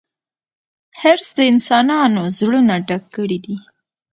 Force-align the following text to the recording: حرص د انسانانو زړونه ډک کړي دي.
حرص 0.99 1.29
د 1.37 1.39
انسانانو 1.51 2.21
زړونه 2.37 2.75
ډک 2.87 3.03
کړي 3.15 3.37
دي. 3.45 3.55